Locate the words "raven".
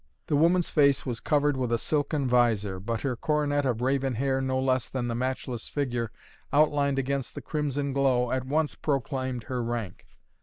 3.81-4.15